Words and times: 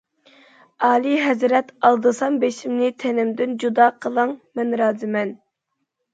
—ئالىي 0.87 1.19
ھەزرەت، 1.25 1.69
ئالدىسام 1.89 2.39
بېشىمنى 2.45 2.89
تېنىمدىن 3.05 3.55
جۇدا 3.67 3.89
قىلىڭ، 4.07 4.35
مەن 4.61 4.75
رازىمەن. 4.85 5.37